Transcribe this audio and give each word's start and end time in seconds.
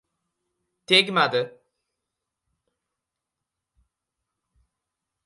Tegmadi. 0.87 1.41